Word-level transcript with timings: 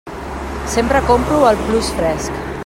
Sempre 0.65 1.03
compro 1.09 1.45
al 1.45 1.57
Plus 1.67 1.91
Fresc. 1.99 2.31